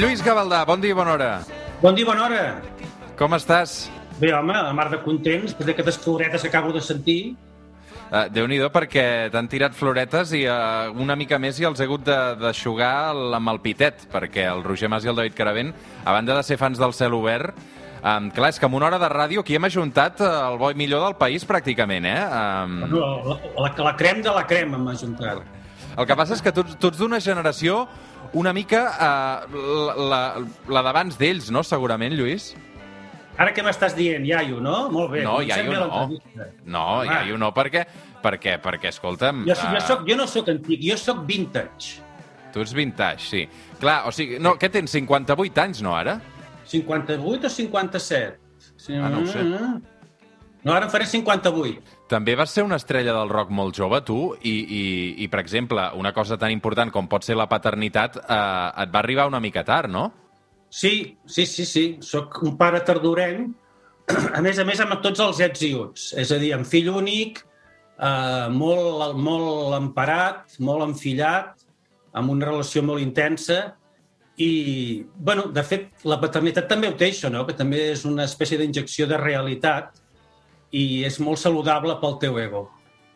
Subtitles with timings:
[0.00, 1.30] Lluís Gavaldà, bon dia i bona hora.
[1.82, 2.42] Bon dia, bona hora.
[3.18, 3.84] Com estàs?
[4.20, 7.34] Bé, home, a mar de contents, després d'aquestes floretes que acabo de sentir.
[8.10, 12.02] Uh, Déu-n'hi-do, perquè t'han tirat floretes i uh, una mica més i els he hagut
[12.40, 15.70] d'aixugar amb el pitet, perquè el Roger Mas i el David Caravent,
[16.04, 17.54] a banda de ser fans del cel obert,
[18.00, 20.72] um, clar, és que amb una hora de ràdio aquí hem ajuntat uh, el bo
[20.74, 22.18] i millor del país, pràcticament, eh?
[22.26, 25.44] Um, Bueno, la, la, la crem de la crem hem ajuntat.
[26.00, 27.84] el que passa és que tu, tu ets d'una generació
[28.38, 30.20] una mica uh, la, la,
[30.68, 32.52] la d'abans d'ells, no?, segurament, Lluís?
[33.40, 34.90] Ara què m'estàs dient, iaio, no?
[34.92, 35.22] Molt bé.
[35.24, 36.00] No, iaio no.
[36.68, 36.84] No,
[37.28, 37.86] jo no, perquè,
[38.20, 39.46] perquè, perquè escolta'm...
[39.48, 42.02] Jo, jo, eh, soc, jo no sóc antic, jo sóc vintage.
[42.52, 43.44] Tu ets vintage, sí.
[43.80, 46.18] Clar, o sigui, no, què tens, 58 anys, no, ara?
[46.68, 48.38] 58 o 57?
[48.76, 49.44] Sí, Ah, no ho sé.
[49.46, 51.99] No, ara en faré 58.
[52.10, 54.84] També vas ser una estrella del rock molt jove, tu, i, i,
[55.22, 58.98] i per exemple, una cosa tan important com pot ser la paternitat eh, et va
[58.98, 60.08] arribar una mica tard, no?
[60.74, 61.84] Sí, sí, sí, sí.
[62.02, 63.54] Soc un pare tardorenc,
[64.38, 66.08] a més a més amb tots els ets i uts.
[66.18, 67.44] És a dir, amb fill únic,
[67.94, 71.62] eh, molt, molt emparat, molt enfillat,
[72.18, 73.62] amb una relació molt intensa,
[74.40, 74.52] i,
[75.14, 77.46] bueno, de fet, la paternitat també ho té, això, no?
[77.46, 79.99] que també és una espècie d'injecció de realitat
[80.72, 82.68] i és molt saludable pel teu ego.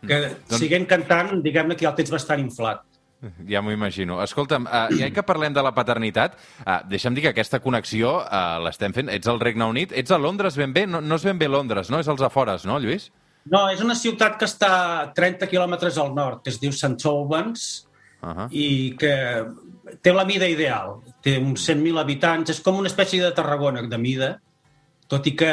[0.04, 2.82] Que, doncs- siguent cantant, diguem-ne que ja el tens bastant inflat.
[3.48, 4.18] Ja m'ho imagino.
[4.20, 6.34] Escolta'm, uh, ja que parlem de la paternitat,
[6.66, 9.08] uh, deixa'm dir que aquesta connexió uh, l'estem fent.
[9.08, 10.84] Ets al Regne Unit, ets a Londres ben bé?
[10.86, 12.00] No, no és ben bé Londres, no?
[12.00, 13.08] És als afores, no, Lluís?
[13.48, 17.00] No, és una ciutat que està a 30 quilòmetres al nord, que es diu St.
[17.08, 17.86] Albans,
[18.24, 18.48] Uh -huh.
[18.50, 19.44] i que
[20.00, 20.94] té la mida ideal.
[21.20, 24.40] Té uns 100.000 habitants, és com una espècie de Tarragona de mida,
[25.10, 25.50] tot i que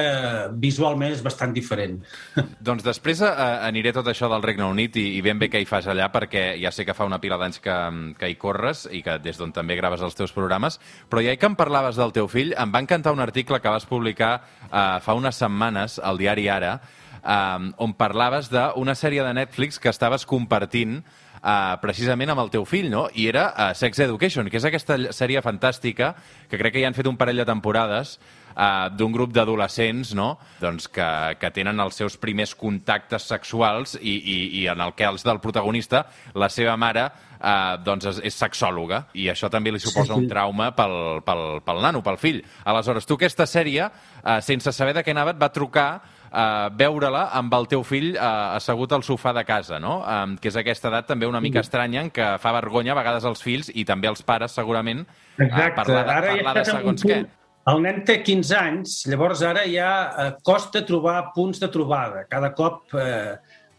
[0.64, 1.98] visualment és bastant diferent.
[2.68, 3.32] Doncs després uh,
[3.68, 6.56] aniré tot això del Regne Unit i, i ben bé què hi fas allà, perquè
[6.62, 7.78] ja sé que fa una pila d'anys que,
[8.20, 10.80] que hi corres i que des d'on també graves els teus programes,
[11.12, 13.88] però ja que em parlaves del teu fill, em va encantar un article que vas
[13.90, 14.34] publicar
[14.70, 16.78] uh, fa unes setmanes al diari Ara,
[17.22, 21.02] uh, on parlaves d'una sèrie de Netflix que estaves compartint
[21.42, 23.08] uh, precisament amb el teu fill, no?
[23.14, 26.14] I era uh, Sex Education, que és aquesta sèrie fantàstica
[26.50, 28.18] que crec que ja han fet un parell de temporades
[28.56, 30.36] uh, d'un grup d'adolescents no?
[30.62, 31.08] doncs que,
[31.42, 35.42] que tenen els seus primers contactes sexuals i, i, i en el que els del
[35.44, 37.08] protagonista, la seva mare,
[37.40, 40.24] uh, doncs és, és sexòloga i això també li suposa Sí, sí.
[40.24, 42.42] un trauma pel, pel, pel nano, pel fill.
[42.68, 45.90] Aleshores, tu aquesta sèrie, uh, sense saber de què anava, et va trucar
[46.32, 50.00] uh, veure-la amb el teu fill uh, assegut al sofà de casa, no?
[50.02, 53.28] Um, que és aquesta edat també una mica estranya en què fa vergonya a vegades
[53.28, 55.06] als fills i també als pares, segurament,
[55.38, 55.76] Exacte.
[55.78, 57.22] parlar de, ara ja parlar de segons què.
[57.70, 59.90] El nen té 15 anys, llavors ara ja
[60.24, 62.24] eh, costa trobar punts de trobada.
[62.30, 63.36] Cada cop eh,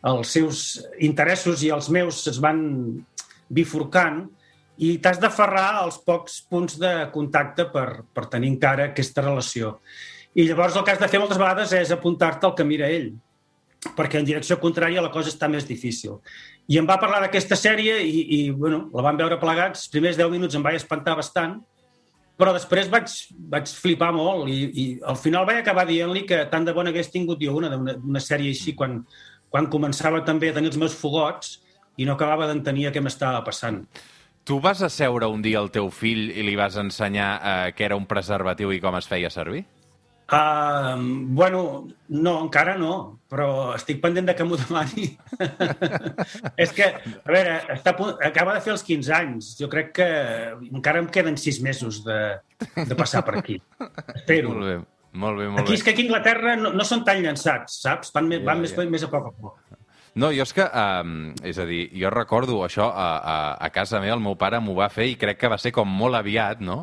[0.07, 0.61] els seus
[1.03, 2.63] interessos i els meus es van
[3.53, 4.23] bifurcant
[4.83, 9.77] i t'has d'aferrar als pocs punts de contacte per, per tenir encara aquesta relació.
[10.35, 13.11] I llavors el que has de fer moltes vegades és apuntar-te al que mira ell,
[13.97, 16.21] perquè en direcció contrària la cosa està més difícil.
[16.71, 19.85] I em va parlar d'aquesta sèrie i, i bueno, la vam veure plegats.
[19.85, 21.59] Els primers 10 minuts em vaig espantar bastant,
[22.39, 23.11] però després vaig,
[23.53, 27.13] vaig flipar molt i, i al final vaig acabar dient-li que tant de bona hagués
[27.13, 29.03] tingut jo una d'una sèrie així quan,
[29.53, 31.59] quan començava també a tenir els meus fogots
[32.01, 33.85] i no acabava d'entenir què m'estava passant.
[34.49, 37.99] Tu vas asseure un dia al teu fill i li vas ensenyar eh, què era
[38.01, 39.67] un preservatiu i com es feia servir?
[40.33, 40.97] Uh,
[41.37, 45.11] bueno, no, encara no, però estic pendent de que m'ho demani.
[46.63, 49.51] és que, a veure, està a punt, acaba de fer els 15 anys.
[49.61, 50.09] Jo crec que
[50.71, 52.19] encara em queden 6 mesos de,
[52.79, 53.59] de passar per aquí.
[54.15, 54.55] Espero.
[54.55, 54.79] Molt bé,
[55.13, 55.79] molt bé, molt Aquí bé.
[55.81, 58.15] és que aquí a Anglaterra no, no són tan llançats, saps?
[58.17, 58.89] Van, més, Ja, van més, ja.
[58.89, 59.61] més a poc a poc.
[60.13, 64.01] No, jo és que, um, és a dir, jo recordo això a, a, a casa
[64.01, 66.61] meva, el meu pare m'ho va fer i crec que va ser com molt aviat,
[66.61, 66.83] no?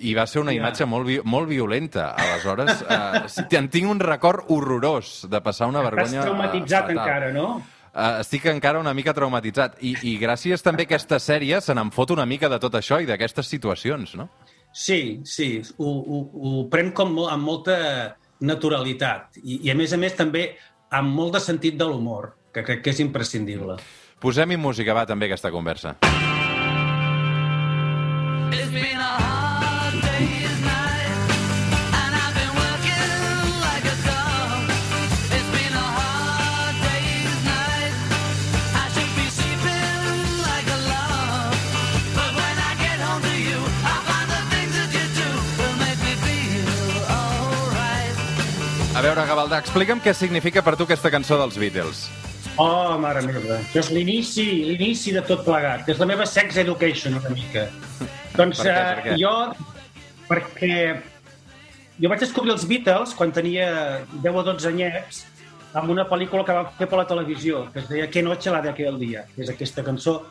[0.00, 0.58] I va ser una Ja.
[0.62, 2.10] imatge molt, vi molt violenta.
[2.16, 6.98] Aleshores, uh, en tinc un record horrorós de passar una Estàs vergonya eh, traumatitzat fatal.
[6.98, 7.48] encara, no?
[7.90, 9.76] Uh, estic encara una mica traumatitzat.
[9.82, 13.00] I, I gràcies també a aquesta sèrie se n'en fot una mica de tot això
[13.02, 14.28] i d'aquestes situacions, no?
[14.72, 19.92] Sí, sí, ho, ho, ho pren com mo- amb molta naturalitat i, i a més
[19.92, 20.52] a més també
[20.94, 23.76] amb molt de sentit de l'humor, que crec que és imprescindible.
[24.22, 25.96] Posem-hi música, va, també, aquesta conversa.
[28.52, 29.10] It's been a
[49.00, 52.02] A veure, Gavaldà, explica'm què significa per tu aquesta cançó dels Beatles.
[52.60, 53.54] Oh, mare meva.
[53.56, 55.86] Això és l'inici l'inici de tot plegat.
[55.88, 57.62] És la meva sex education, una mica.
[58.36, 59.14] doncs Per què, eh, per què?
[59.16, 59.30] jo,
[60.28, 60.74] perquè
[61.96, 63.70] jo vaig descobrir els Beatles quan tenia
[64.26, 65.22] 10 o 12 anyets
[65.72, 68.60] amb una pel·lícula que van fer per la televisió, que es deia Que noche la
[68.60, 70.26] de aquel dia, que és aquesta cançó.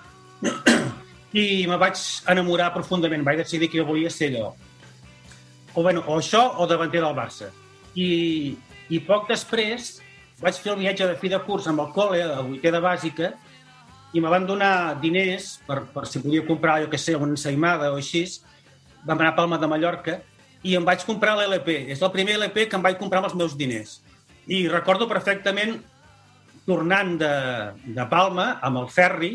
[1.34, 4.54] I me vaig enamorar profundament, vaig decidir que jo volia ser allò.
[5.74, 7.50] O, bueno, o això o davanter del Barça.
[7.96, 8.56] I,
[8.90, 9.98] I poc després
[10.40, 13.34] vaig fer el viatge de fi de curs amb el col·le, a vuitè de bàsica,
[14.14, 17.92] i me van donar diners per, per si podia comprar, jo que sé, una ensaïmada
[17.94, 18.24] o així.
[19.06, 20.18] Vam anar a Palma de Mallorca
[20.66, 21.92] i em vaig comprar l'LP.
[21.94, 24.00] És el primer LP que em vaig comprar amb els meus diners.
[24.50, 25.78] I recordo perfectament
[26.66, 27.36] tornant de,
[27.86, 29.32] de Palma amb el ferri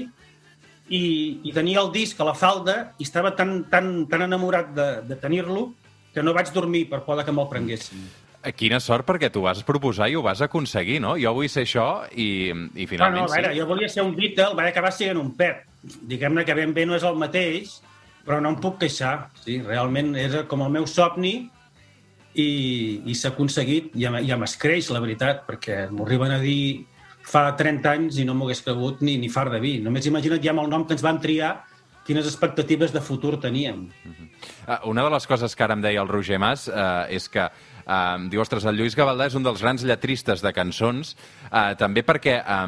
[0.89, 1.05] i,
[1.47, 5.19] i tenia el disc a la falda i estava tan, tan, tan enamorat de, de
[5.23, 5.71] tenir-lo
[6.15, 8.05] que no vaig dormir per por que me'l prenguessin.
[8.53, 11.15] Quina sort perquè tu vas proposar i ho vas aconseguir, no?
[11.17, 14.15] Jo vull ser això i, i Ah, finalment no, a veure, jo volia ser un
[14.17, 15.65] Beatle, vaig acabar sent un Pep.
[15.83, 17.79] Diguem-ne que ben bé no és el mateix,
[18.25, 19.31] però no em puc queixar.
[19.45, 21.35] Sí, realment era com el meu somni
[22.35, 22.49] i,
[23.05, 23.93] i s'ha aconseguit.
[23.97, 26.87] Ja, ja m'escreix, la veritat, perquè m'ho arriben a dir
[27.25, 29.79] fa 30 anys i no m'ho hagués cregut ni, ni far de vi.
[29.81, 31.55] Només imagina't ja amb el nom que ens vam triar
[32.05, 33.87] quines expectatives de futur teníem.
[34.67, 37.47] Ah, Una de les coses que ara em deia el Roger Mas eh, és que
[37.87, 41.15] eh, diu, ostres, el Lluís Gavaldà és un dels grans lletristes de cançons,
[41.51, 42.65] eh, també perquè eh,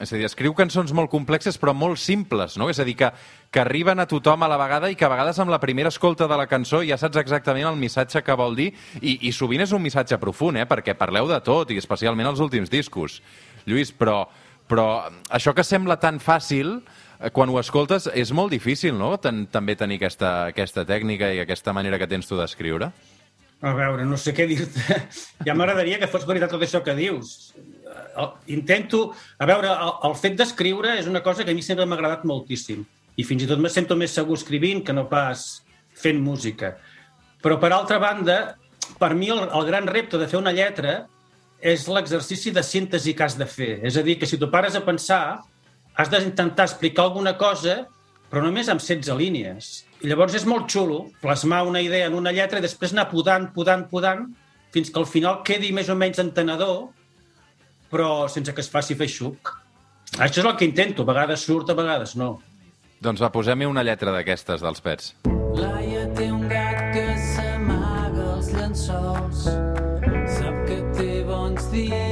[0.00, 2.70] és a dir, escriu cançons molt complexes però molt simples, no?
[2.70, 3.10] És a dir, que,
[3.50, 6.28] que arriben a tothom a la vegada i que a vegades amb la primera escolta
[6.28, 9.72] de la cançó ja saps exactament el missatge que vol dir i, i sovint és
[9.72, 10.66] un missatge profund, eh?
[10.68, 13.20] perquè parleu de tot i especialment els últims discos.
[13.66, 14.24] Lluís, però,
[14.68, 14.86] però
[15.34, 19.76] això que sembla tan fàcil eh, quan ho escoltes és molt difícil, no?, Ten, també
[19.76, 22.92] tenir aquesta, aquesta tècnica i aquesta manera que tens tu d'escriure.
[23.64, 24.98] A veure, no sé què dir-te.
[25.46, 27.54] Ja m'agradaria que fos veritat tot això que dius.
[27.56, 29.08] Eh, Intento...
[29.40, 32.26] A veure, el, el fet d'escriure és una cosa que a mi sempre m'ha agradat
[32.28, 32.84] moltíssim.
[33.16, 35.46] I fins i tot me sento més segur escrivint que no pas
[35.96, 36.74] fent música.
[37.40, 38.38] Però, per altra banda,
[39.00, 41.06] per mi el, el gran repte de fer una lletra
[41.64, 43.78] és l'exercici de síntesi que has de fer.
[43.88, 45.40] És a dir, que si tu pares a pensar,
[45.96, 47.86] has d'intentar explicar alguna cosa,
[48.28, 49.85] però només amb 16 línies.
[50.04, 53.48] I llavors és molt xulo plasmar una idea en una lletra i després anar podant,
[53.54, 54.26] podant, podant,
[54.74, 56.90] fins que al final quedi més o menys entenedor,
[57.92, 59.54] però sense que es faci feixuc.
[60.18, 61.02] Això és el que intento.
[61.02, 62.36] A vegades surt, a vegades no.
[63.02, 65.14] Doncs va, posem-hi una lletra d'aquestes dels pets.
[65.56, 69.46] Laia té un gat que s'amaga als llençols.
[70.36, 72.05] Sap que té bons dies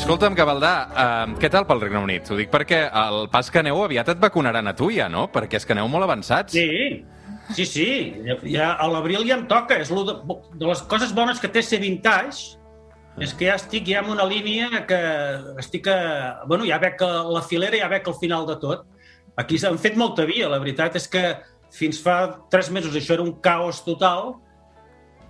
[0.00, 2.30] Escolta'm, Gavaldà, eh, què tal pel Regne Unit?
[2.32, 5.26] Ho dic perquè el pas que aneu aviat et vacunaran a tu ja, no?
[5.28, 6.56] Perquè és que aneu molt avançats.
[6.56, 7.04] Sí,
[7.52, 7.88] sí, sí.
[8.48, 9.76] Ja, a l'abril ja em toca.
[9.76, 10.16] És de,
[10.56, 12.56] de les coses bones que té ser vintage
[13.20, 15.00] és que ja estic ja en una línia que
[15.60, 16.00] estic a...
[16.48, 18.88] Bueno, ja veig la filera ja veig al final de tot.
[19.36, 20.48] Aquí s'han fet molta via.
[20.48, 21.26] La veritat és que
[21.76, 24.38] fins fa tres mesos això era un caos total.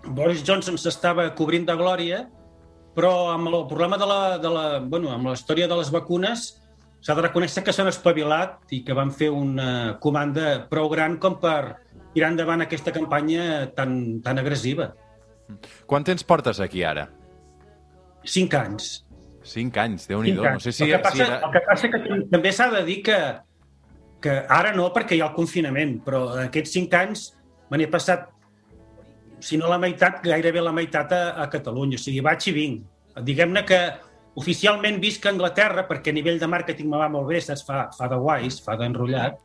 [0.07, 2.29] Boris Johnson s'estava cobrint de glòria,
[3.01, 6.51] però amb el problema de la, de la, bueno, amb la història de les vacunes
[7.01, 11.39] s'ha de reconèixer que s'han espavilat i que van fer una comanda prou gran com
[11.41, 11.81] per
[12.13, 14.91] tirar endavant aquesta campanya tan, tan agressiva.
[15.89, 17.07] Quan temps portes aquí ara?
[18.29, 18.91] Cinc anys.
[19.49, 20.85] Cinc anys, déu nhi No sé si...
[20.85, 21.41] el, que passa, si era...
[21.41, 23.19] el que passa que també s'ha de dir que,
[24.21, 27.31] que ara no, perquè hi ha el confinament, però aquests cinc anys
[27.73, 28.29] me n'he passat,
[29.41, 31.97] si no la meitat, gairebé la meitat a, a Catalunya.
[31.97, 32.90] O sigui, vaig i vinc.
[33.27, 33.81] Diguem-ne que
[34.41, 37.65] oficialment visc a Anglaterra, perquè a nivell de màrqueting me va molt bé, saps?
[37.67, 39.39] Fa, fa de guais, fa d'enrotllat,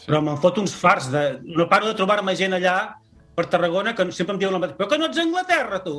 [0.00, 0.06] Sí.
[0.06, 1.10] però me'n fot uns fars.
[1.12, 1.40] De...
[1.44, 2.94] No paro de trobar-me gent allà
[3.36, 4.78] per Tarragona que sempre em diuen la mateixa.
[4.78, 5.96] Però que no ets a Anglaterra, tu!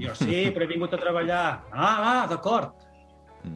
[0.00, 1.42] Jo, sí, però he vingut a treballar.
[1.70, 2.72] Ah, ah, d'acord.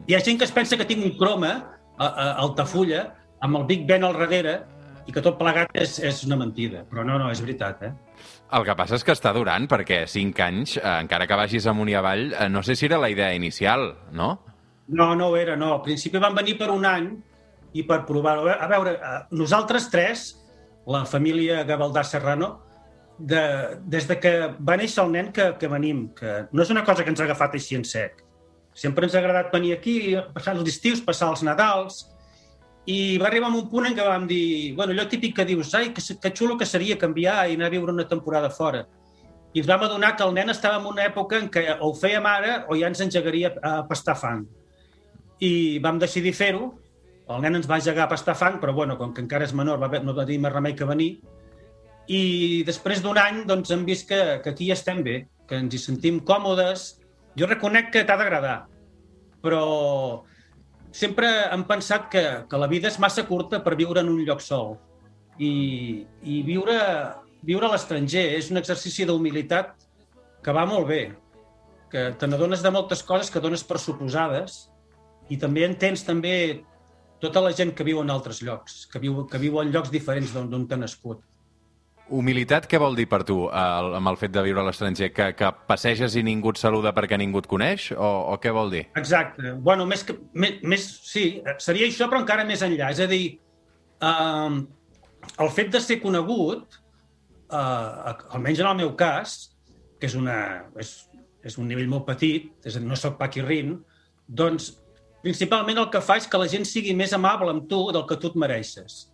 [0.07, 1.51] Hi ha gent que es pensa que tinc un croma
[1.97, 3.09] a, a Altafulla
[3.43, 4.61] amb el Big Ben al darrere
[5.13, 6.81] i que tot plegat és, és una mentida.
[6.89, 7.91] Però no, no, és veritat, eh?
[8.57, 11.91] El que passa és que està durant, perquè cinc anys, eh, encara que vagis amunt
[11.91, 14.33] i avall, eh, no sé si era la idea inicial, no?
[14.87, 15.75] No, no ho era, no.
[15.77, 17.11] Al principi van venir per un any
[17.77, 18.49] i per provar-ho.
[18.49, 20.25] A veure, eh, nosaltres tres,
[20.89, 22.55] la família Gavaldà Serrano,
[23.19, 23.43] de,
[23.85, 27.05] des de que va néixer el nen que, que venim, que no és una cosa
[27.05, 28.25] que ens ha agafat així en sec.
[28.73, 32.07] Sempre ens ha agradat venir aquí, passar els estius, passar els Nadals,
[32.85, 35.93] i va arribar un punt en què vam dir, bueno, allò típic que dius, ai,
[35.95, 38.83] que, que xulo que seria canviar i anar a viure una temporada fora.
[39.53, 41.93] I ens vam adonar que el nen estava en una època en què o ho
[41.95, 44.43] fèiem ara o ja ens engegaria a pastar fang.
[45.39, 46.73] I vam decidir fer-ho.
[47.29, 49.79] El nen ens va engegar a pastar fang, però bueno, com que encara és menor,
[49.79, 51.11] va, haver- no va tenir més remei que venir.
[52.11, 55.27] I després d'un any doncs, hem vist que, que aquí ja estem bé.
[55.47, 56.99] que ens hi sentim còmodes.
[57.37, 58.65] Jo reconec que t'ha d'agradar,
[59.43, 60.23] però
[60.93, 64.43] sempre hem pensat que, que la vida és massa curta per viure en un lloc
[64.45, 64.75] sol.
[65.41, 66.77] I, i viure,
[67.41, 69.73] viure a l'estranger és un exercici d'humilitat
[70.45, 71.01] que va molt bé,
[71.89, 74.67] que te n'adones de moltes coses que dones per suposades
[75.33, 76.35] i també entens també
[77.23, 80.33] tota la gent que viu en altres llocs, que viu, que viu en llocs diferents
[80.35, 81.21] d'on t'ha nascut.
[82.11, 85.07] Humilitat, què vol dir per tu el, amb el fet de viure a l'estranger?
[85.15, 87.87] Que, que passeges i ningú et saluda perquè ningú et coneix?
[87.95, 88.83] O, o què vol dir?
[88.99, 89.53] Exacte.
[89.63, 92.91] Bueno, més que, més, més, sí, seria això, però encara més enllà.
[92.91, 93.37] És a dir,
[94.03, 94.59] um,
[95.39, 96.77] el fet de ser conegut,
[97.47, 99.39] uh, almenys en el meu cas,
[99.95, 100.37] que és, una,
[100.83, 100.93] és,
[101.47, 103.77] és un nivell molt petit, és a dir, no sóc Paquirrin,
[104.27, 104.73] doncs
[105.23, 108.19] principalment el que fa és que la gent sigui més amable amb tu del que
[108.19, 109.05] tu et mereixes.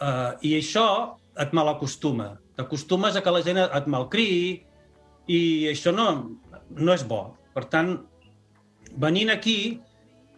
[0.00, 2.34] Uh, I això et malacostuma.
[2.58, 4.40] T'acostumes a que la gent et malcriï
[5.30, 6.08] i això no,
[6.76, 7.22] no és bo.
[7.54, 7.96] Per tant,
[8.98, 9.80] venint aquí,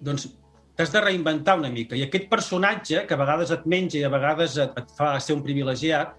[0.04, 0.28] doncs
[0.76, 1.96] t'has de reinventar una mica.
[1.96, 5.36] I aquest personatge, que a vegades et menja i a vegades et, et fa ser
[5.36, 6.14] un privilegiat,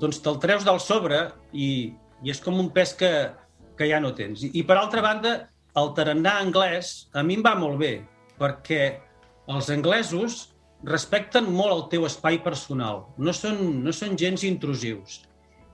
[0.00, 1.20] doncs te'l treus del sobre
[1.52, 1.92] i,
[2.24, 3.12] i és com un pes que,
[3.78, 4.42] que ja no tens.
[4.42, 5.36] I, I per altra banda,
[5.78, 7.94] el tarannà anglès a mi em va molt bé,
[8.38, 8.82] perquè
[9.50, 10.53] els anglesos
[10.84, 13.06] respecten molt el teu espai personal.
[13.18, 15.22] No són, no són gens intrusius.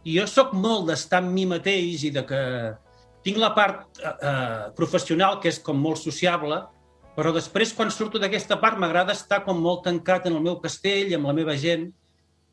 [0.05, 2.43] I jo sóc molt d'estar amb mi mateix i de que
[3.27, 6.63] tinc la part eh, eh, professional, que és com molt sociable,
[7.17, 11.13] però després, quan surto d'aquesta part, m'agrada estar com molt tancat en el meu castell,
[11.17, 11.91] amb la meva gent,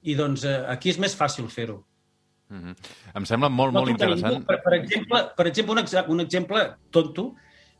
[0.03, 1.83] i doncs eh, aquí és més fàcil fer-ho.
[2.49, 2.75] Mm -hmm.
[3.15, 4.33] Em sembla molt, molt tocar interessant.
[4.33, 4.45] ningú.
[4.47, 7.35] Per, per exemple, per exemple un, un exemple tonto,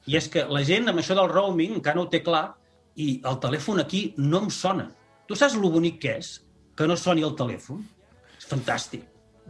[0.06, 2.56] i és que la gent amb això del roaming encara no ho té clar
[2.98, 4.89] i el telèfon aquí no em sona.
[5.27, 6.34] Tu saps lo bonic que és
[6.77, 7.82] que no soni el telèfon?
[8.38, 9.06] És fantàstic.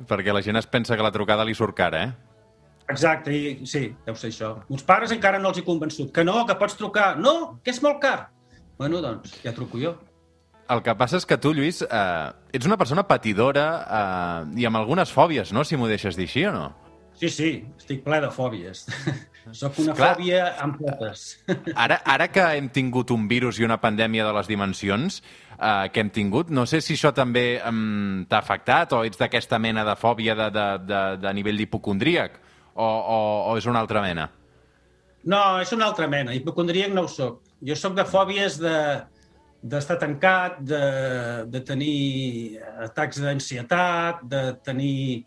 [0.08, 2.28] Perquè la gent es pensa que la trucada li surt cara, eh?
[2.88, 4.54] Exacte, i, sí, deu ser això.
[4.72, 6.12] Uns pares encara no els he convençut.
[6.16, 7.16] Que no, que pots trucar.
[7.20, 8.30] No, que és molt car.
[8.80, 9.98] Bueno, doncs, ja truco jo.
[10.72, 14.80] El que passa és que tu, Lluís, eh, ets una persona patidora eh, i amb
[14.80, 16.66] algunes fòbies, no?, si m'ho deixes dir així o no?
[17.18, 18.86] Sí, sí, estic ple de fòbies.
[19.56, 20.16] Sóc una Clar.
[20.16, 21.26] fòbia amb potes.
[21.84, 26.04] Ara, ara que hem tingut un virus i una pandèmia de les dimensions eh, que
[26.04, 29.96] hem tingut, no sé si això també um, t'ha afectat o ets d'aquesta mena de
[30.00, 32.40] fòbia de, de, de, de nivell d'hipocondríac
[32.76, 33.20] o, o,
[33.52, 34.30] o és una altra mena?
[35.28, 36.34] No, és una altra mena.
[36.36, 37.42] Hipocondríac no ho sóc.
[37.66, 38.78] Jo sóc de fòbies de
[39.68, 40.82] d'estar tancat, de,
[41.50, 45.26] de tenir atacs d'ansietat, de tenir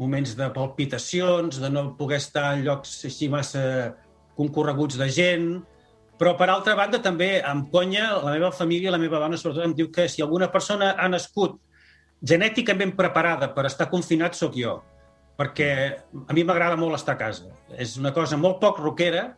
[0.00, 3.94] moments de palpitacions, de no poder estar en llocs així massa
[4.38, 5.48] concorreguts de gent,
[6.18, 9.74] però per altra banda també em conya la meva família, la meva dona sobretot em
[9.74, 11.58] diu que si alguna persona ha nascut
[12.22, 14.78] genèticament preparada per estar confinat sóc jo,
[15.38, 15.70] perquè
[16.26, 17.50] a mi m'agrada molt estar a casa.
[17.76, 19.28] És una cosa molt poc rockera,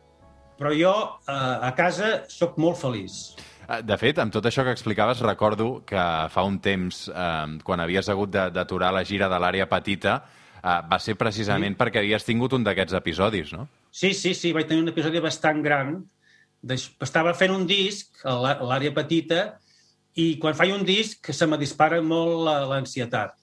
[0.57, 0.93] però jo
[1.27, 3.35] eh, a casa sóc molt feliç.
[3.67, 7.83] Eh, De fet, amb tot això que explicaves, recordo que fa un temps, eh, quan
[7.83, 10.21] havies hagut d'aturar la gira de l'àrea petita,
[10.67, 11.79] eh, va ser precisament sí.
[11.79, 13.67] perquè havies tingut un d'aquests episodis, no?
[13.91, 15.95] Sí, sí, sí, vaig tenir un episodi bastant gran.
[16.67, 19.41] Estava fent un disc a l'à- a l'àrea petita
[20.17, 23.35] i quan faig un disc se me dispara molt la- l'ansietat.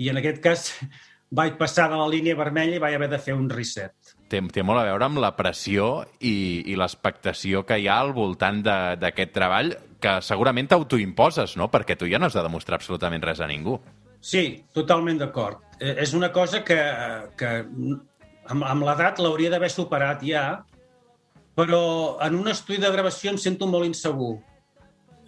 [0.00, 0.70] I en aquest cas
[1.34, 3.92] vaig passar de la línia vermella i vaig haver de fer un reset.
[4.28, 8.12] Té, té molt a veure amb la pressió i, i l'expectació que hi ha al
[8.16, 11.68] voltant d'aquest treball, que segurament t'autoimposes, no?
[11.72, 13.78] Perquè tu ja no has de demostrar absolutament res a ningú.
[14.24, 15.60] Sí, totalment d'acord.
[15.80, 16.78] Eh, És una cosa que,
[17.36, 17.50] que
[18.48, 20.64] amb, amb l'edat l'hauria d'haver superat ja,
[21.54, 24.38] però en un estudi de gravació em sento molt insegur.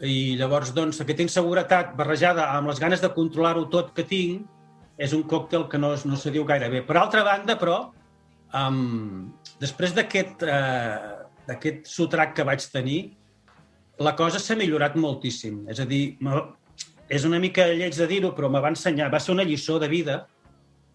[0.00, 4.48] I llavors, doncs, aquesta inseguretat barrejada amb les ganes de controlar-ho tot que tinc
[5.00, 6.82] és un còctel que no, no se diu gaire bé.
[6.84, 7.78] Per altra banda, però,
[8.56, 9.28] um,
[9.60, 10.44] després d'aquest
[11.46, 13.00] d'aquest sotrac que vaig tenir,
[14.02, 15.62] la cosa s'ha millorat moltíssim.
[15.70, 16.18] És a dir,
[17.08, 19.88] és una mica lleig de dir-ho, però me va ensenyar, va ser una lliçó de
[19.88, 20.16] vida.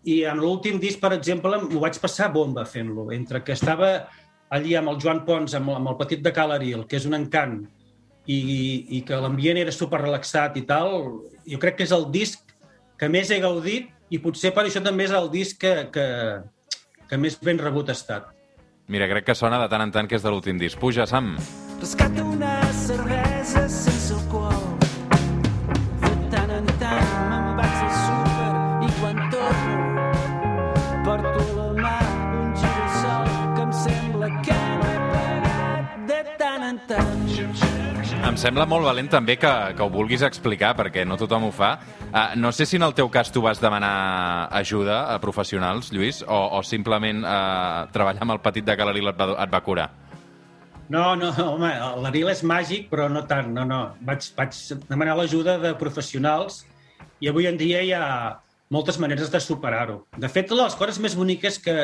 [0.03, 3.11] I en l'últim disc, per exemple, m'ho vaig passar bomba fent-lo.
[3.15, 3.91] Entre que estava
[4.51, 7.61] allí amb el Joan Pons, amb, amb el petit de Calaril, que és un encant,
[8.25, 8.39] i,
[8.97, 10.91] i que l'ambient era super relaxat i tal,
[11.47, 12.53] jo crec que és el disc
[12.99, 16.05] que més he gaudit i potser per això també és el disc que, que,
[17.09, 18.29] que més ben rebut ha estat.
[18.91, 20.77] Mira, crec que sona de tant en tant que és de l'últim disc.
[20.79, 21.33] Puja, Sam.
[21.79, 24.80] Rescata una cervesa sense alcohol.
[38.41, 41.75] Sembla molt valent també que, que ho vulguis explicar, perquè no tothom ho fa.
[42.09, 46.23] Uh, no sé si en el teu cas tu vas demanar ajuda a professionals, Lluís,
[46.25, 49.89] o, o simplement uh, treballar amb el petit de Calaril et va, et va curar.
[50.91, 51.69] No, no, home,
[52.03, 53.81] l'Aril és màgic, però no tant, no, no.
[54.07, 54.57] Vaig, vaig
[54.89, 56.63] demanar l'ajuda de professionals
[57.21, 58.07] i avui en dia hi ha
[58.73, 60.01] moltes maneres de superar-ho.
[60.17, 61.77] De fet, les coses més boniques que,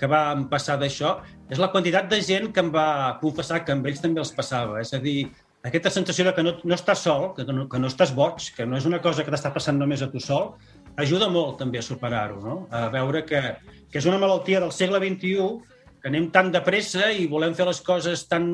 [0.00, 1.14] que va passar d'això
[1.52, 4.80] és la quantitat de gent que em va confessar que amb ells també els passava.
[4.82, 5.30] És a dir,
[5.62, 8.66] aquesta sensació de que no, no estàs sol, que no, que no estàs boig, que
[8.66, 10.56] no és una cosa que t'està passant només a tu sol,
[10.98, 12.56] ajuda molt també a superar-ho, no?
[12.74, 13.42] a veure que,
[13.90, 17.68] que és una malaltia del segle XXI, que anem tan de pressa i volem fer
[17.68, 18.48] les coses tan,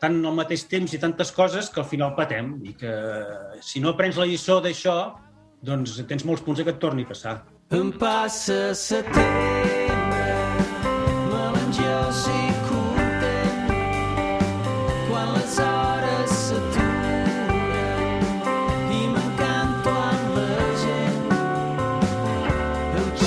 [0.00, 2.94] tan al mateix temps i tantes coses que al final patem i que
[3.60, 4.96] si no aprens la lliçó d'això,
[5.60, 7.36] doncs tens molts punts que et torni a passar.
[7.76, 9.95] Em passa setembre,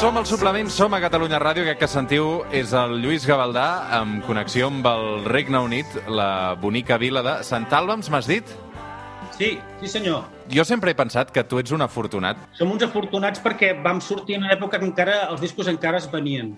[0.10, 4.24] Som al suplement, som a Catalunya Ràdio, aquest que sentiu és el Lluís Gavaldà, amb
[4.26, 8.50] connexió amb el Regne Unit, la bonica vila de Sant Àlbams, m'has dit?
[9.38, 9.52] Sí,
[9.84, 10.26] sí senyor.
[10.50, 12.42] Jo sempre he pensat que tu ets un afortunat.
[12.58, 16.10] Som uns afortunats perquè vam sortir en una època que encara els discos encara es
[16.10, 16.56] venien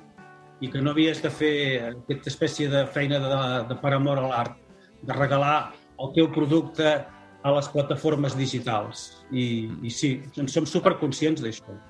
[0.63, 1.53] i que no havies de fer
[1.91, 4.59] aquesta espècie de feina de, de per amor a l'art,
[5.03, 9.09] de regalar el teu producte a les plataformes digitals.
[9.27, 11.81] I, i sí, en som superconscients d'això.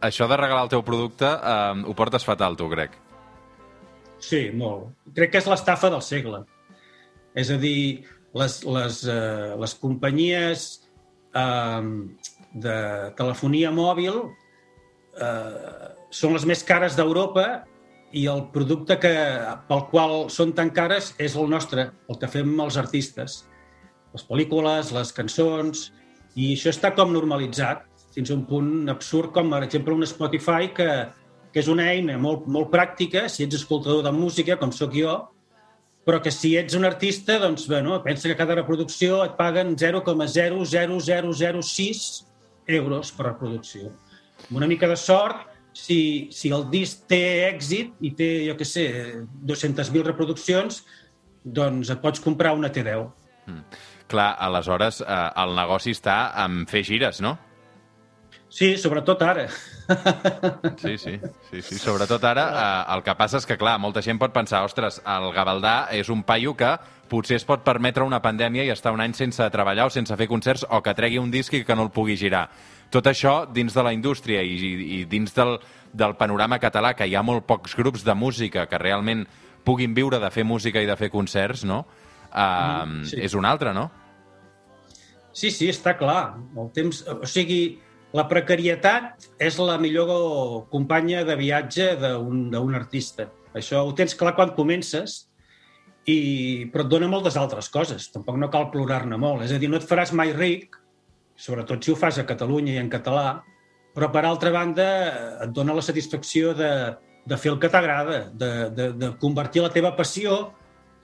[0.00, 2.96] Això de regalar el teu producte eh, ho portes fatal, tu, crec.
[4.20, 4.90] Sí, molt.
[5.16, 6.44] Crec que és l'estafa del segle.
[7.36, 10.68] És a dir, les, les, eh, les companyies
[11.36, 11.82] eh,
[12.64, 12.78] de
[13.18, 14.22] telefonia mòbil
[15.20, 17.46] eh, són les més cares d'Europa
[18.16, 19.14] i el producte que,
[19.68, 23.44] pel qual són tan cares és el nostre, el que fem els artistes.
[24.16, 25.90] Les pel·lícules, les cançons...
[26.38, 27.80] I això està com normalitzat
[28.20, 31.08] fins a un punt absurd com, per exemple, un Spotify que,
[31.52, 35.28] que és una eina molt, molt pràctica si ets escoltador de música, com sóc jo,
[36.04, 42.26] però que si ets un artista, doncs, bueno, pensa que cada reproducció et paguen 0,00006
[42.80, 43.82] euros per reproducció.
[44.48, 45.36] Amb una mica de sort,
[45.76, 48.86] si, si el disc té èxit i té, jo què sé,
[49.46, 50.82] 200.000 reproduccions,
[51.44, 53.06] doncs et pots comprar una T10.
[54.10, 57.36] Clar, aleshores, eh, el negoci està en fer gires, no?
[58.50, 59.46] Sí, sobretot ara.
[60.82, 61.78] Sí, sí, sí, sí.
[61.78, 65.28] Sobretot ara, eh, el que passa és que, clar, molta gent pot pensar, ostres, el
[65.34, 66.72] Gavaldà és un paio que
[67.10, 70.28] potser es pot permetre una pandèmia i estar un any sense treballar o sense fer
[70.30, 72.48] concerts o que tregui un disc i que no el pugui girar.
[72.90, 75.56] Tot això dins de la indústria i, i, i dins del,
[75.94, 79.26] del panorama català, que hi ha molt pocs grups de música que realment
[79.64, 81.84] puguin viure de fer música i de fer concerts, no?
[82.30, 83.18] Uh, sí.
[83.22, 83.90] És un altre, no?
[85.32, 86.34] Sí, sí, està clar.
[86.58, 87.04] El temps...
[87.10, 87.78] O sigui,
[88.16, 93.28] la precarietat és la millor companya de viatge d'un artista.
[93.54, 95.30] Això ho tens clar quan comences,
[96.08, 98.08] i, però et dona moltes altres coses.
[98.14, 99.44] Tampoc no cal plorar-ne molt.
[99.46, 100.76] És a dir, no et faràs mai ric,
[101.38, 103.40] sobretot si ho fas a Catalunya i en català,
[103.94, 104.86] però per altra banda
[105.44, 106.70] et dona la satisfacció de,
[107.26, 110.52] de fer el que t'agrada, de, de, de convertir la teva passió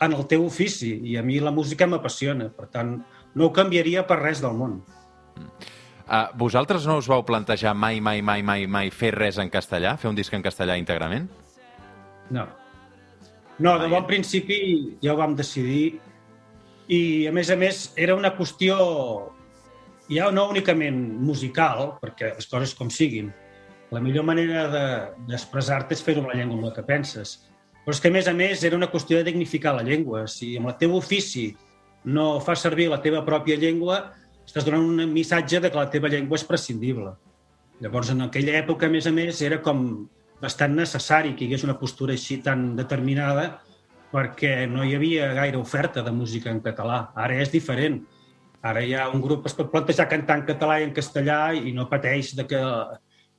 [0.02, 0.92] en el teu ofici.
[1.12, 2.50] I a mi la música m'apassiona.
[2.54, 2.98] Per tant,
[3.34, 4.80] no ho canviaria per res del món.
[6.06, 9.96] Uh, vosaltres no us vau plantejar mai, mai, mai, mai, mai fer res en castellà?
[9.98, 11.26] Fer un disc en castellà íntegrament?
[12.30, 12.44] No.
[13.58, 14.58] No, de bon principi
[15.02, 15.96] ja ho vam decidir
[16.86, 18.76] i, a més a més, era una qüestió
[20.12, 23.32] ja no únicament musical, perquè les coses com siguin.
[23.90, 27.40] La millor manera de- d'expressar-te és fer-ho amb la llengua amb la que penses.
[27.84, 30.26] Però és que, a més a més, era una qüestió de dignificar la llengua.
[30.28, 31.56] Si amb el teu ofici
[32.04, 34.12] no fas servir la teva pròpia llengua,
[34.46, 37.12] estàs donant un missatge de que la teva llengua és prescindible.
[37.82, 39.80] Llavors, en aquella època, a més a més, era com
[40.40, 43.46] bastant necessari que hi hagués una postura així tan determinada
[44.12, 47.10] perquè no hi havia gaire oferta de música en català.
[47.16, 47.98] Ara és diferent.
[48.62, 51.40] Ara hi ha un grup que es pot plantejar cantar en català i en castellà
[51.56, 52.60] i no pateix de que,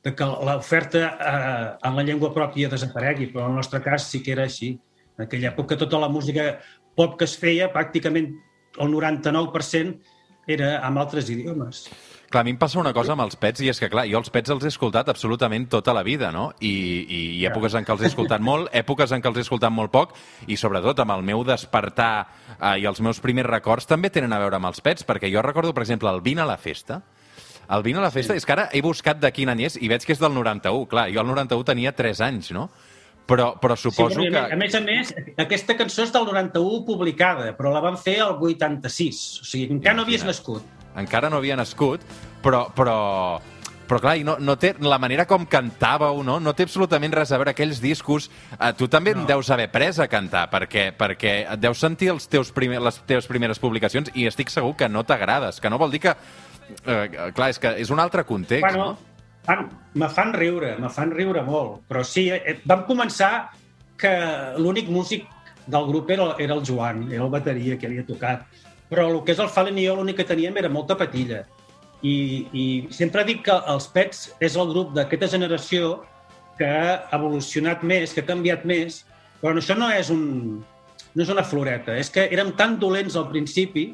[0.04, 4.22] de que l'oferta eh, en la llengua pròpia desaparegui, però en el nostre cas sí
[4.24, 4.76] que era així.
[5.18, 6.60] En aquella època tota la música
[6.98, 8.30] pop que es feia, pràcticament
[8.78, 10.17] el 99%
[10.48, 11.86] era amb altres idiomes.
[12.28, 14.20] Clar, a mi em passa una cosa amb els pets, i és que, clar, jo
[14.20, 16.50] els pets els he escoltat absolutament tota la vida, no?
[16.60, 16.74] I,
[17.08, 19.72] i ha èpoques en què els he escoltat molt, èpoques en què els he escoltat
[19.72, 20.16] molt poc,
[20.48, 22.12] i sobretot amb el meu despertar
[22.58, 25.44] eh, i els meus primers records també tenen a veure amb els pets, perquè jo
[25.46, 27.00] recordo, per exemple, el Vine a la festa,
[27.72, 28.44] el Vine a la festa, sí.
[28.44, 30.84] és que ara he buscat de quin any és i veig que és del 91.
[30.92, 32.68] Clar, jo al 91 tenia 3 anys, no?
[33.28, 34.40] Però, però suposo sí, que...
[34.40, 38.38] A més a més, aquesta cançó és del 91 publicada, però la van fer al
[38.40, 39.20] 86.
[39.44, 40.64] O sigui, encara no havies nascut.
[40.98, 42.02] encara no havia nascut,
[42.42, 42.96] però, però,
[43.90, 46.40] però clar, i no, no té, la manera com cantàveu, no?
[46.40, 48.30] no té absolutament res a veure aquells discos.
[48.56, 49.28] Eh, tu també no.
[49.28, 53.28] deus haver pres a cantar, perquè, perquè et deus sentir els teus primer, les teves
[53.28, 56.16] primeres publicacions i estic segur que no t'agrades, que no vol dir que...
[56.84, 58.98] Eh, clar, és que és un altre context, Bueno,
[59.48, 61.82] fan, me fan riure, me fan riure molt.
[61.88, 63.50] Però sí, eh, vam començar
[63.98, 64.14] que
[64.60, 65.26] l'únic músic
[65.68, 68.44] del grup era, era el Joan, era el bateria que havia tocat.
[68.92, 71.46] Però el que és el Fallen i jo l'únic que teníem era molta patilla.
[72.04, 72.16] I,
[72.54, 75.98] I sempre dic que els Pets és el grup d'aquesta generació
[76.60, 79.04] que ha evolucionat més, que ha canviat més,
[79.42, 80.62] però això no és, un,
[81.14, 81.98] no és una floreta.
[81.98, 83.90] És que érem tan dolents al principi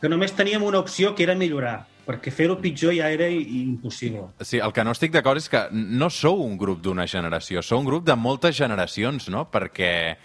[0.00, 4.28] que només teníem una opció que era millorar, perquè fer-ho pitjor ja era impossible.
[4.46, 7.80] Sí, el que no estic d'acord és que no sou un grup d'una generació, sou
[7.82, 9.48] un grup de moltes generacions, no?
[9.50, 10.16] Perquè,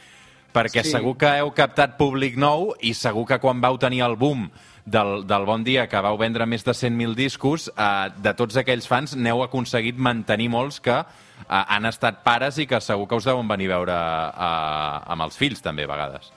[0.54, 0.92] perquè Sí.
[0.92, 4.50] segur que heu captat públic nou i segur que quan vau tenir el boom
[4.86, 8.88] del, del Bon Dia, que vau vendre més de 100.000 discos, eh, de tots aquells
[8.88, 11.06] fans n'heu aconseguit mantenir molts que eh,
[11.50, 15.38] han estat pares i que segur que us deuen venir a veure eh, amb els
[15.38, 16.32] fills, també, a vegades.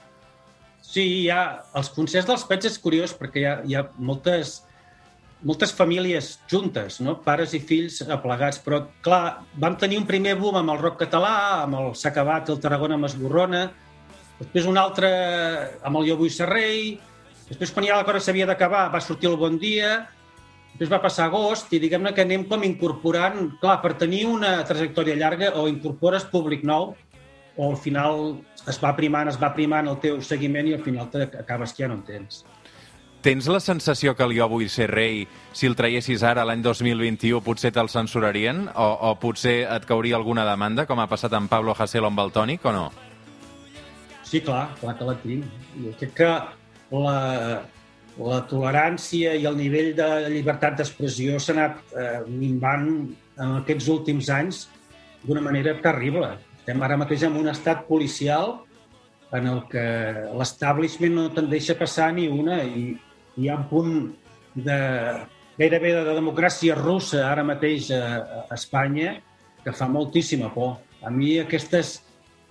[0.81, 4.61] Sí, ha, els concerts dels Pets és curiós perquè hi ha, hi ha moltes,
[5.43, 7.17] moltes famílies juntes, no?
[7.25, 11.63] pares i fills aplegats, però clar, vam tenir un primer boom amb el rock català,
[11.65, 13.67] amb el S'ha acabat el Tarragona m'esborrona,
[14.39, 15.11] després un altre
[15.83, 16.95] amb el Jo vull ser rei,
[17.49, 20.05] després quan ja la cosa s'havia d'acabar va sortir el Bon Dia,
[20.73, 25.19] després va passar agost i diguem-ne que anem com incorporant, clar, per tenir una trajectòria
[25.19, 26.93] llarga o incorpores públic nou
[27.55, 28.35] o al final
[28.67, 31.91] es va primant, es va primant el teu seguiment i al final acabes que ja
[31.91, 32.43] no en tens.
[33.25, 37.71] Tens la sensació que Jo vull ser rei, si el traiessis ara, l'any 2021, potser
[37.73, 38.67] te'l censurarien?
[38.77, 42.21] O, o potser et cauria alguna demanda, com ha passat amb Pablo Hasél o amb
[42.21, 42.83] el Tònic, o no?
[44.21, 45.47] Sí, clar, clar que la tinc.
[45.81, 46.27] Jo crec que
[46.91, 47.15] la,
[48.27, 52.91] la tolerància i el nivell de llibertat d'expressió s'ha anat eh, minvant
[53.41, 54.67] en aquests últims anys
[55.23, 56.29] d'una manera terrible.
[56.59, 58.59] Estem ara mateix en un estat policial
[59.33, 59.87] en el que
[60.37, 62.85] l'establishment no te'n deixa passar ni una i
[63.37, 63.93] hi ha un punt
[64.55, 64.79] de
[65.59, 68.01] gairebé de democràcia russa ara mateix a,
[68.49, 69.17] a Espanya
[69.63, 70.77] que fa moltíssima por.
[71.05, 71.99] A mi aquestes,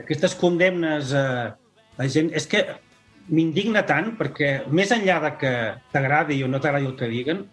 [0.00, 1.54] aquestes condemnes a,
[1.98, 2.32] a gent...
[2.36, 2.64] És que
[3.28, 5.52] m'indigna tant perquè més enllà de que
[5.92, 7.44] t'agradi o no t'agradi el que diguen,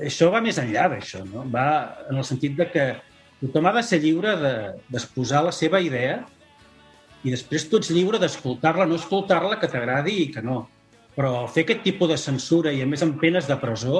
[0.00, 1.46] això va més enllà d'això, no?
[1.52, 1.68] Va
[2.10, 2.84] en el sentit de que
[3.40, 6.20] tothom ha de ser lliure de- d'exposar la seva idea
[7.24, 10.62] i després tu ets lliure d'escoltar-la, no escoltar-la, que t'agradi i que no.
[11.20, 13.98] Però fer aquest tipus de censura i a més amb penes de presó,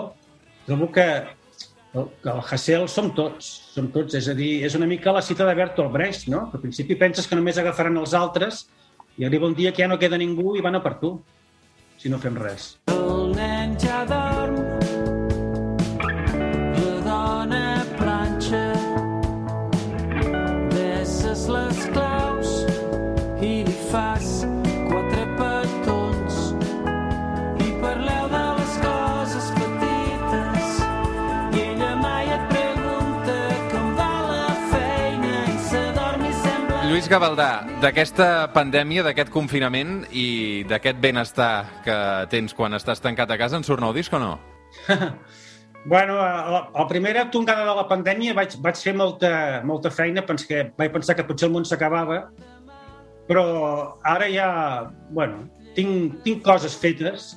[0.65, 1.05] trobo que
[1.93, 5.21] el, que el Hassel som tots, som tots, és a dir, és una mica la
[5.21, 6.47] cita de Bertolt Brecht, no?
[6.49, 8.65] Que al principi penses que només agafaran els altres
[9.21, 11.19] i arriba un dia que ja no queda ningú i van a per tu,
[12.01, 12.73] si no fem res.
[12.89, 14.30] El nen ja dorm,
[36.91, 41.53] Lluís Gavaldà, d'aquesta pandèmia, d'aquest confinament i d'aquest benestar
[41.85, 41.99] que
[42.33, 44.33] tens quan estàs tancat a casa, en surt nou disc o no?
[45.87, 49.31] Bueno, la, la primera tongada de la pandèmia vaig, vaig fer molta,
[49.65, 52.19] molta feina, pens que vaig pensar que potser el món s'acabava,
[53.31, 53.47] però
[54.03, 54.51] ara ja,
[55.15, 55.47] bueno,
[55.79, 57.31] tinc, tinc coses fetes,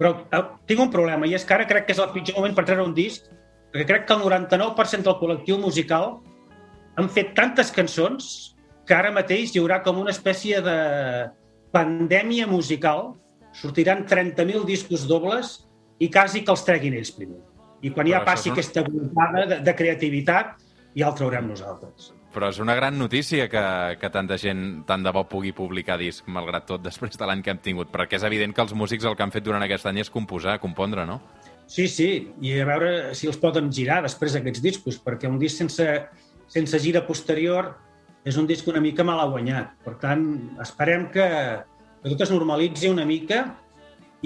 [0.00, 2.56] però eh, tinc un problema, i és que ara crec que és el pitjor moment
[2.56, 3.28] per treure un disc,
[3.70, 6.14] perquè crec que el 99% del col·lectiu musical
[6.96, 8.55] han fet tantes cançons
[8.86, 10.76] que ara mateix hi haurà com una espècie de
[11.74, 13.14] pandèmia musical,
[13.56, 15.58] sortiran 30.000 discos dobles
[15.98, 17.40] i quasi que els treguin ells primer.
[17.82, 20.54] I quan ja passi aquesta voltada de, de creativitat,
[20.96, 22.12] ja el traurem nosaltres.
[22.36, 23.62] Però és una gran notícia que,
[24.00, 27.52] que tanta gent tant de bo pugui publicar disc, malgrat tot, després de l'any que
[27.52, 30.02] hem tingut, perquè és evident que els músics el que han fet durant aquest any
[30.04, 31.20] és composar, compondre, no?
[31.66, 32.10] Sí, sí,
[32.44, 35.86] i a veure si els poden girar després aquests discos, perquè un disc sense,
[36.52, 37.72] sense gira posterior
[38.26, 39.76] és un disc una mica mal guanyat.
[39.86, 40.26] Per tant,
[40.62, 41.28] esperem que,
[42.02, 43.44] que tot es normalitzi una mica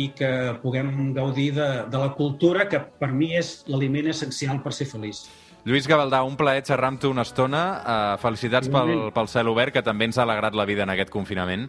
[0.01, 0.31] i que
[0.63, 5.27] puguem gaudir de, de la cultura, que per mi és l'aliment essencial per ser feliç.
[5.69, 7.65] Lluís Gavaldà, un plaer xerrar amb tu una estona.
[7.81, 11.13] Uh, felicitats pel, pel cel obert, que també ens ha alegrat la vida en aquest
[11.13, 11.69] confinament.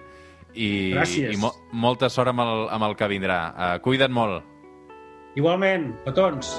[0.56, 1.36] I, Gràcies.
[1.36, 3.42] i mo molta sort amb el, amb el que vindrà.
[3.52, 4.48] Uh, cuida't molt.
[5.36, 6.56] Igualment, petons.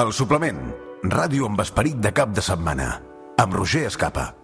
[0.00, 0.64] El suplement.
[1.04, 3.09] Ràdio amb esperit de cap de setmana.
[3.40, 4.39] Amb Roger Escapa.